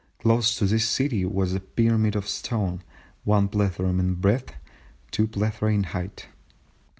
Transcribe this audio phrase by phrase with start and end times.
[0.17, 2.81] Close to this city was a pyramid of stone,
[3.23, 4.55] one plethrum in breadth,
[5.11, 6.25] two plethra in height....